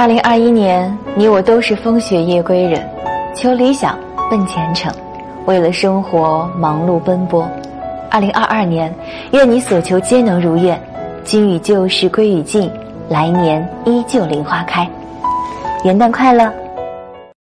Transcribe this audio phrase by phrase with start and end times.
[0.00, 2.82] 二零二一年，你我都是风雪夜归人，
[3.36, 3.98] 求理想，
[4.30, 4.90] 奔前程，
[5.44, 7.46] 为了生活忙碌奔波。
[8.10, 8.90] 二零二二年，
[9.32, 10.80] 愿你所求皆能如愿，
[11.22, 12.70] 今与旧事归于尽，
[13.10, 14.88] 来年依旧梨花开。
[15.84, 16.50] 元旦快乐！